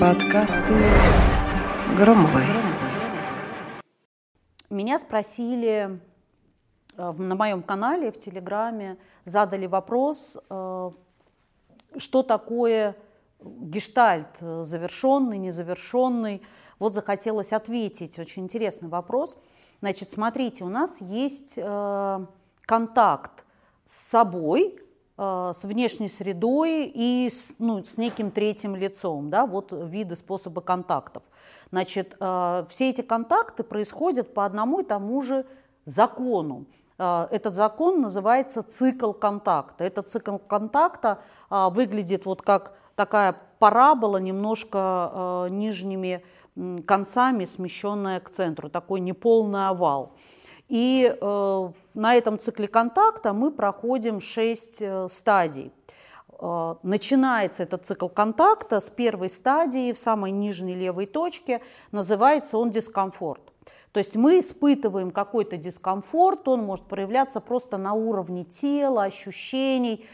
Подкасты 0.00 0.74
Громовой. 1.98 2.44
Меня 4.70 4.98
спросили 4.98 6.00
э, 6.96 7.12
на 7.12 7.34
моем 7.34 7.62
канале 7.62 8.10
в 8.10 8.18
Телеграме, 8.18 8.96
задали 9.26 9.66
вопрос, 9.66 10.38
э, 10.48 10.90
что 11.98 12.22
такое 12.22 12.96
гештальт, 13.42 14.28
э, 14.40 14.62
завершенный, 14.64 15.36
незавершенный. 15.36 16.40
Вот 16.78 16.94
захотелось 16.94 17.52
ответить, 17.52 18.18
очень 18.18 18.44
интересный 18.44 18.88
вопрос. 18.88 19.36
Значит, 19.80 20.10
смотрите, 20.10 20.64
у 20.64 20.70
нас 20.70 21.02
есть 21.02 21.58
контакт 22.64 23.44
с 23.84 24.08
собой, 24.08 24.83
с 25.16 25.60
внешней 25.62 26.08
средой 26.08 26.90
и 26.92 27.30
с, 27.30 27.54
ну, 27.58 27.84
с 27.84 27.96
неким 27.96 28.32
третьим 28.32 28.74
лицом, 28.74 29.30
да, 29.30 29.46
вот 29.46 29.70
виды, 29.70 30.16
способы 30.16 30.60
контактов. 30.60 31.22
Значит, 31.70 32.16
э, 32.18 32.64
все 32.68 32.90
эти 32.90 33.02
контакты 33.02 33.62
происходят 33.62 34.34
по 34.34 34.44
одному 34.44 34.80
и 34.80 34.84
тому 34.84 35.22
же 35.22 35.46
закону. 35.84 36.66
Э, 36.98 37.28
этот 37.30 37.54
закон 37.54 38.00
называется 38.00 38.64
цикл 38.64 39.12
контакта. 39.12 39.84
Этот 39.84 40.08
цикл 40.08 40.38
контакта 40.38 41.20
выглядит 41.48 42.26
вот 42.26 42.42
как 42.42 42.72
такая 42.96 43.36
парабола, 43.60 44.16
немножко 44.16 45.46
нижними 45.50 46.24
концами, 46.86 47.44
смещенная 47.44 48.20
к 48.20 48.30
центру, 48.30 48.68
такой 48.68 49.00
неполный 49.00 49.68
овал. 49.68 50.12
И 50.68 51.14
э, 51.20 51.70
на 51.94 52.14
этом 52.14 52.38
цикле 52.38 52.68
контакта 52.68 53.32
мы 53.32 53.50
проходим 53.50 54.20
6 54.20 54.76
э, 54.80 55.08
стадий. 55.10 55.72
Э, 56.40 56.76
начинается 56.82 57.64
этот 57.64 57.86
цикл 57.86 58.08
контакта 58.08 58.80
с 58.80 58.88
первой 58.88 59.28
стадии 59.28 59.92
в 59.92 59.98
самой 59.98 60.30
нижней 60.30 60.74
левой 60.74 61.06
точке, 61.06 61.60
называется 61.92 62.56
он 62.56 62.70
дискомфорт. 62.70 63.42
То 63.92 63.98
есть 63.98 64.16
мы 64.16 64.40
испытываем 64.40 65.10
какой-то 65.12 65.56
дискомфорт, 65.56 66.48
он 66.48 66.64
может 66.64 66.86
проявляться 66.86 67.40
просто 67.40 67.76
на 67.76 67.92
уровне 67.92 68.44
тела, 68.44 69.04
ощущений, 69.04 70.04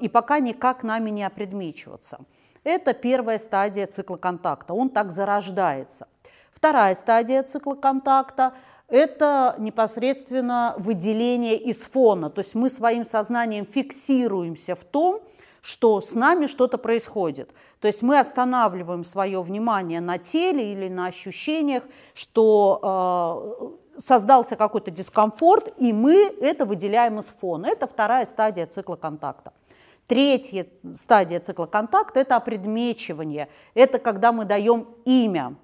и 0.00 0.08
пока 0.10 0.38
никак 0.38 0.82
нами 0.82 1.08
не 1.08 1.24
опредмечиваться. 1.24 2.18
Это 2.62 2.92
первая 2.92 3.38
стадия 3.38 3.86
цикла 3.86 4.16
контакта, 4.16 4.74
он 4.74 4.90
так 4.90 5.12
зарождается. 5.12 6.08
Вторая 6.52 6.94
стадия 6.94 7.42
цикла 7.42 7.74
контакта 7.74 8.52
это 8.88 9.54
непосредственно 9.58 10.74
выделение 10.78 11.56
из 11.56 11.78
фона. 11.78 12.30
То 12.30 12.40
есть 12.40 12.54
мы 12.54 12.70
своим 12.70 13.04
сознанием 13.04 13.66
фиксируемся 13.66 14.76
в 14.76 14.84
том, 14.84 15.20
что 15.60 16.00
с 16.00 16.12
нами 16.12 16.46
что-то 16.46 16.78
происходит. 16.78 17.50
То 17.80 17.88
есть 17.88 18.00
мы 18.00 18.20
останавливаем 18.20 19.04
свое 19.04 19.42
внимание 19.42 20.00
на 20.00 20.18
теле 20.18 20.72
или 20.72 20.88
на 20.88 21.06
ощущениях, 21.06 21.82
что 22.14 23.74
э, 23.96 24.00
создался 24.00 24.54
какой-то 24.54 24.92
дискомфорт, 24.92 25.74
и 25.78 25.92
мы 25.92 26.32
это 26.40 26.64
выделяем 26.64 27.18
из 27.18 27.26
фона. 27.26 27.66
Это 27.66 27.88
вторая 27.88 28.26
стадия 28.26 28.66
цикла 28.66 28.94
контакта. 28.94 29.52
Третья 30.06 30.68
стадия 30.94 31.40
цикла 31.40 31.66
контакта– 31.66 32.20
это 32.20 32.36
опредмечивание. 32.36 33.48
Это 33.74 33.98
когда 33.98 34.30
мы 34.30 34.44
даем 34.44 34.86
имя 35.04 35.56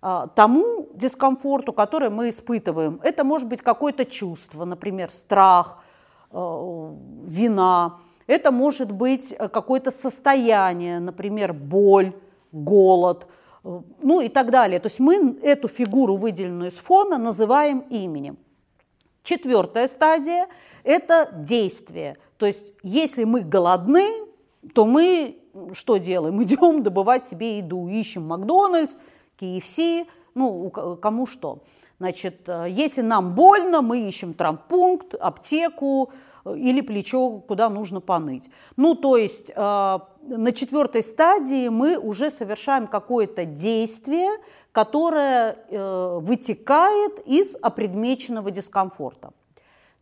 тому 0.00 0.88
дискомфорту, 0.94 1.72
который 1.72 2.10
мы 2.10 2.28
испытываем. 2.28 3.00
Это 3.02 3.24
может 3.24 3.48
быть 3.48 3.62
какое-то 3.62 4.04
чувство, 4.04 4.64
например, 4.64 5.10
страх, 5.10 5.78
э, 6.30 6.94
вина. 7.24 7.98
Это 8.26 8.50
может 8.50 8.90
быть 8.90 9.32
э, 9.32 9.48
какое-то 9.48 9.90
состояние, 9.90 11.00
например, 11.00 11.52
боль, 11.52 12.12
голод, 12.52 13.26
э, 13.64 13.80
ну 14.02 14.20
и 14.20 14.28
так 14.28 14.50
далее. 14.50 14.80
То 14.80 14.86
есть 14.86 14.98
мы 14.98 15.38
эту 15.42 15.68
фигуру, 15.68 16.16
выделенную 16.16 16.70
из 16.70 16.78
фона, 16.78 17.18
называем 17.18 17.80
именем. 17.90 18.38
Четвертая 19.22 19.88
стадия– 19.88 20.48
это 20.84 21.30
действие. 21.32 22.16
То 22.36 22.46
есть 22.46 22.74
если 22.82 23.24
мы 23.24 23.40
голодны, 23.40 24.06
то 24.74 24.86
мы 24.86 25.38
что 25.72 25.96
делаем? 25.96 26.42
Идем 26.42 26.82
добывать 26.82 27.24
себе 27.26 27.58
еду, 27.58 27.88
ищем 27.88 28.26
Макдональдс, 28.26 28.94
KFC, 29.40 30.06
ну, 30.34 30.70
кому 30.70 31.26
что. 31.26 31.60
Значит, 31.98 32.42
э, 32.46 32.66
если 32.68 33.00
нам 33.00 33.34
больно, 33.34 33.80
мы 33.80 34.06
ищем 34.06 34.34
травмпункт, 34.34 35.14
аптеку 35.14 36.10
э, 36.44 36.56
или 36.56 36.82
плечо, 36.82 37.38
куда 37.38 37.70
нужно 37.70 38.00
поныть. 38.00 38.50
Ну, 38.76 38.94
то 38.94 39.16
есть 39.16 39.50
э, 39.50 39.54
на 39.54 40.52
четвертой 40.52 41.02
стадии 41.02 41.68
мы 41.68 41.96
уже 41.96 42.30
совершаем 42.30 42.86
какое-то 42.86 43.44
действие, 43.44 44.30
которое 44.72 45.56
вытекает 46.20 47.26
из 47.26 47.56
опредмеченного 47.62 48.50
дискомфорта. 48.50 49.30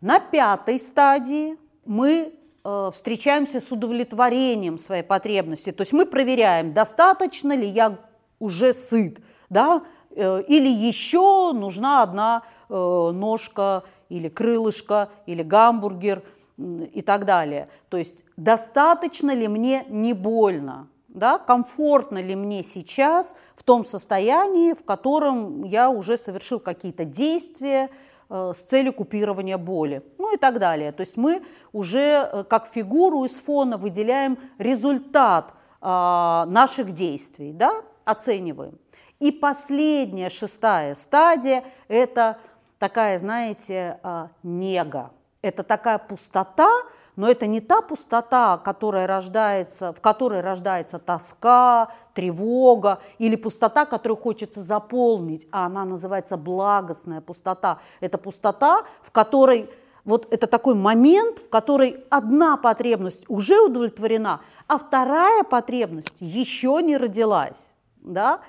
На 0.00 0.18
пятой 0.18 0.80
стадии 0.80 1.58
мы 1.84 2.32
встречаемся 2.62 3.60
с 3.60 3.70
удовлетворением 3.70 4.78
своей 4.78 5.02
потребности. 5.02 5.72
То 5.72 5.82
есть 5.82 5.92
мы 5.92 6.06
проверяем, 6.06 6.72
достаточно 6.72 7.54
ли 7.54 7.66
я 7.66 7.98
уже 8.42 8.74
сыт, 8.74 9.18
да, 9.50 9.82
э, 10.10 10.42
или 10.42 10.68
еще 10.68 11.52
нужна 11.52 12.02
одна 12.02 12.42
э, 12.68 12.74
ножка 12.74 13.84
или 14.08 14.28
крылышко, 14.28 15.10
или 15.26 15.42
гамбургер 15.42 16.22
и 16.58 17.02
так 17.02 17.24
далее. 17.24 17.68
То 17.88 17.96
есть 17.96 18.24
достаточно 18.36 19.32
ли 19.32 19.46
мне 19.46 19.86
не 19.88 20.12
больно, 20.12 20.88
да, 21.08 21.38
комфортно 21.38 22.20
ли 22.20 22.34
мне 22.34 22.64
сейчас 22.64 23.36
в 23.54 23.62
том 23.62 23.84
состоянии, 23.84 24.74
в 24.74 24.84
котором 24.84 25.62
я 25.62 25.88
уже 25.88 26.18
совершил 26.18 26.58
какие-то 26.58 27.04
действия 27.04 27.90
э, 28.28 28.52
с 28.56 28.58
целью 28.58 28.92
купирования 28.92 29.56
боли, 29.56 30.02
ну 30.18 30.34
и 30.34 30.36
так 30.36 30.58
далее. 30.58 30.90
То 30.90 31.02
есть 31.02 31.16
мы 31.16 31.42
уже 31.72 32.44
как 32.50 32.66
фигуру 32.66 33.24
из 33.24 33.38
фона 33.38 33.76
выделяем 33.76 34.36
результат 34.58 35.54
а, 35.84 36.46
наших 36.46 36.92
действий, 36.92 37.52
да, 37.52 37.82
оцениваем. 38.04 38.78
И 39.22 39.30
последняя, 39.30 40.28
шестая 40.28 40.96
стадия– 40.96 41.62
это 41.88 42.38
такая, 42.80 43.20
знаете, 43.20 44.00
а, 44.02 44.30
нега. 44.42 45.12
Это 45.42 45.62
такая 45.62 45.98
пустота, 45.98 46.68
но 47.14 47.30
это 47.30 47.46
не 47.46 47.60
та 47.60 47.82
пустота, 47.82 48.58
которая 48.58 49.06
рождается, 49.06 49.92
в 49.92 50.00
которой 50.00 50.40
рождается 50.40 50.98
тоска, 50.98 51.92
тревога 52.14 53.00
или 53.18 53.36
пустота, 53.36 53.86
которую 53.86 54.18
хочется 54.18 54.60
заполнить, 54.60 55.46
а 55.52 55.66
она 55.66 55.84
называется 55.84 56.36
благостная 56.36 57.20
пустота. 57.20 57.78
Это 58.00 58.18
пустота, 58.18 58.82
в 59.02 59.12
которой 59.12 59.70
вот 60.04 60.26
это 60.32 60.48
такой 60.48 60.74
момент, 60.74 61.38
в 61.38 61.48
который 61.48 62.04
одна 62.10 62.56
потребность 62.56 63.24
уже 63.28 63.60
удовлетворена, 63.60 64.40
а 64.66 64.78
вторая 64.78 65.44
потребность 65.44 66.16
еще 66.18 66.80
не 66.82 66.96
родилась 66.96 67.72
да, 68.02 68.40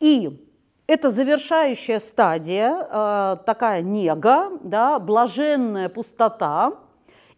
и 0.00 0.44
это 0.86 1.10
завершающая 1.10 1.98
стадия, 1.98 2.86
э, 2.90 3.36
такая 3.46 3.82
нега, 3.82 4.50
да, 4.62 4.98
блаженная 4.98 5.88
пустота. 5.88 6.74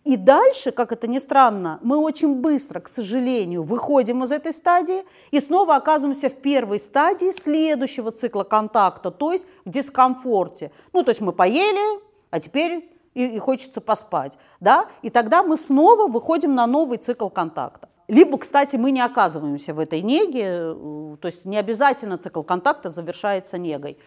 И 0.04 0.16
дальше, 0.16 0.70
как 0.70 0.92
это 0.92 1.08
ни 1.08 1.18
странно, 1.18 1.80
мы 1.82 1.98
очень 1.98 2.36
быстро, 2.36 2.80
к 2.80 2.88
сожалению, 2.88 3.62
выходим 3.62 4.22
из 4.22 4.30
этой 4.30 4.52
стадии 4.52 5.04
и 5.32 5.40
снова 5.40 5.76
оказываемся 5.76 6.28
в 6.28 6.36
первой 6.36 6.78
стадии 6.78 7.32
следующего 7.32 8.12
цикла 8.12 8.44
контакта, 8.44 9.10
то 9.10 9.32
есть 9.32 9.46
в 9.64 9.70
дискомфорте. 9.70 10.70
Ну, 10.92 11.02
то 11.02 11.10
есть 11.10 11.20
мы 11.20 11.32
поели, 11.32 12.00
а 12.30 12.38
теперь 12.38 12.88
и, 13.14 13.24
и 13.24 13.38
хочется 13.38 13.80
поспать, 13.80 14.38
да, 14.60 14.86
и 15.02 15.10
тогда 15.10 15.42
мы 15.42 15.56
снова 15.56 16.06
выходим 16.06 16.54
на 16.54 16.66
новый 16.66 16.98
цикл 16.98 17.28
контакта. 17.28 17.88
Либо, 18.08 18.38
кстати, 18.38 18.76
мы 18.76 18.92
не 18.92 19.00
оказываемся 19.00 19.74
в 19.74 19.80
этой 19.80 20.00
неге, 20.00 20.44
э, 20.44 21.16
то 21.20 21.26
есть 21.26 21.44
не 21.44 21.56
обязательно 21.56 22.18
цикл 22.18 22.42
контакта 22.42 22.88
завершается 22.88 23.58
негой. 23.58 23.98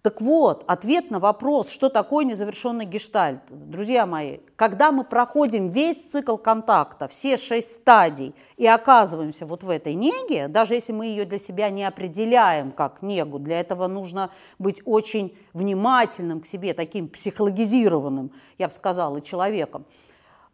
Так 0.00 0.20
вот, 0.20 0.62
ответ 0.68 1.10
на 1.10 1.18
вопрос, 1.18 1.68
что 1.68 1.88
такое 1.88 2.24
незавершенный 2.24 2.84
гештальт. 2.84 3.40
Друзья 3.50 4.06
мои, 4.06 4.38
когда 4.54 4.92
мы 4.92 5.02
проходим 5.02 5.68
весь 5.70 5.98
цикл 6.12 6.36
контакта, 6.36 7.08
все 7.08 7.36
шесть 7.36 7.74
стадий, 7.74 8.32
и 8.56 8.66
оказываемся 8.66 9.46
вот 9.46 9.64
в 9.64 9.68
этой 9.68 9.94
неге, 9.94 10.46
даже 10.46 10.74
если 10.74 10.92
мы 10.92 11.06
ее 11.06 11.24
для 11.24 11.40
себя 11.40 11.70
не 11.70 11.84
определяем 11.84 12.70
как 12.70 13.02
негу, 13.02 13.40
для 13.40 13.58
этого 13.58 13.88
нужно 13.88 14.30
быть 14.60 14.80
очень 14.84 15.36
внимательным 15.52 16.40
к 16.40 16.46
себе, 16.46 16.72
таким 16.72 17.08
психологизированным, 17.08 18.30
я 18.58 18.68
бы 18.68 18.74
сказала, 18.74 19.20
человеком– 19.20 19.84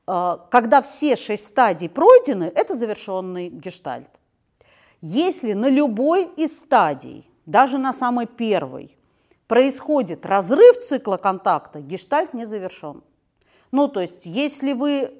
когда 0.05 0.83
все 0.83 1.17
шесть 1.17 1.47
стадий 1.47 1.89
пройдены, 1.89 2.45
это 2.55 2.75
завершенный 2.75 3.49
гештальт. 3.49 4.09
Если 5.01 5.53
на 5.53 5.69
любой 5.69 6.27
из 6.37 6.59
стадий, 6.59 7.29
даже 7.47 7.79
на 7.79 7.93
самой 7.93 8.27
первой, 8.27 8.97
происходит 9.47 10.25
разрыв 10.25 10.79
цикла 10.87 11.17
контакта, 11.17 11.81
гештальт 11.81 12.35
не 12.35 12.45
завершен. 12.45 13.03
Ну, 13.71 13.89
то 13.89 14.01
есть, 14.01 14.25
если 14.25 14.73
вы 14.73 15.13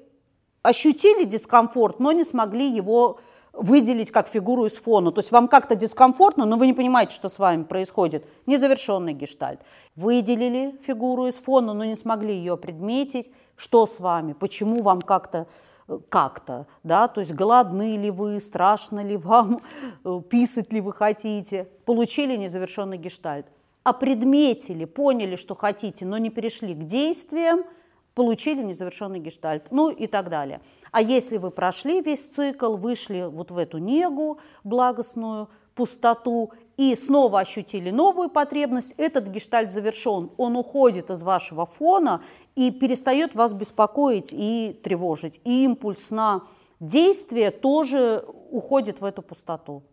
ощутили 0.61 1.25
дискомфорт, 1.25 1.99
но 1.99 2.11
не 2.11 2.23
смогли 2.23 2.69
его 2.69 3.19
выделить 3.53 4.11
как 4.11 4.27
фигуру 4.27 4.65
из 4.65 4.73
фона. 4.73 5.11
То 5.11 5.19
есть 5.19 5.31
вам 5.31 5.47
как-то 5.47 5.75
дискомфортно, 5.75 6.45
но 6.45 6.57
вы 6.57 6.65
не 6.67 6.73
понимаете, 6.73 7.13
что 7.15 7.29
с 7.29 7.39
вами 7.39 7.63
происходит. 7.63 8.25
Незавершенный 8.47 9.13
гештальт. 9.13 9.61
Выделили 9.95 10.77
фигуру 10.85 11.27
из 11.27 11.35
фона, 11.35 11.73
но 11.73 11.85
не 11.85 11.95
смогли 11.95 12.35
ее 12.35 12.57
предметить. 12.57 13.31
Что 13.55 13.85
с 13.85 13.99
вами? 13.99 14.33
Почему 14.33 14.81
вам 14.81 15.01
как-то 15.01 15.47
э, 15.87 15.99
как-то, 16.09 16.65
да, 16.81 17.07
то 17.07 17.21
есть 17.21 17.33
голодны 17.33 17.97
ли 17.97 18.09
вы, 18.09 18.41
страшно 18.41 19.03
ли 19.03 19.17
вам, 19.17 19.61
э, 20.03 20.21
писать 20.27 20.73
ли 20.73 20.81
вы 20.81 20.91
хотите, 20.91 21.67
получили 21.85 22.35
незавершенный 22.35 22.97
гештальт, 22.97 23.45
опредметили, 23.83 24.85
поняли, 24.85 25.35
что 25.35 25.53
хотите, 25.53 26.05
но 26.05 26.17
не 26.17 26.31
перешли 26.31 26.73
к 26.73 26.85
действиям, 26.85 27.63
получили 28.13 28.61
незавершенный 28.61 29.19
гештальт, 29.19 29.71
ну 29.71 29.89
и 29.89 30.07
так 30.07 30.29
далее. 30.29 30.61
А 30.91 31.01
если 31.01 31.37
вы 31.37 31.51
прошли 31.51 32.01
весь 32.01 32.25
цикл, 32.25 32.75
вышли 32.75 33.27
вот 33.29 33.51
в 33.51 33.57
эту 33.57 33.79
негу 33.79 34.39
благостную, 34.63 35.49
пустоту 35.75 36.51
и 36.77 36.95
снова 36.95 37.39
ощутили 37.39 37.89
новую 37.89 38.29
потребность, 38.29 38.93
этот 38.97 39.27
гештальт 39.27 39.71
завершен. 39.71 40.31
Он 40.37 40.55
уходит 40.55 41.09
из 41.09 41.23
вашего 41.23 41.65
фона 41.65 42.21
и 42.55 42.71
перестает 42.71 43.35
вас 43.35 43.53
беспокоить 43.53 44.29
и 44.31 44.79
тревожить. 44.83 45.41
И 45.43 45.65
импульс 45.65 46.11
на 46.11 46.43
действие 46.79 47.51
тоже 47.51 48.25
уходит 48.51 49.01
в 49.01 49.05
эту 49.05 49.21
пустоту. 49.21 49.83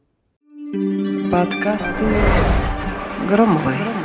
Подкасты 1.31 2.05
Громовой. 3.29 4.00